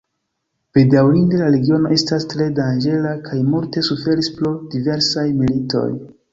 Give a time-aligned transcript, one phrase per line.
[0.77, 5.89] Bedaŭrinde la regiono estas tre danĝera kaj multe suferis pro diversaj militoj.